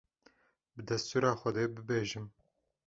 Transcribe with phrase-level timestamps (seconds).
[0.75, 2.25] bi destûra Xwedê bibêjim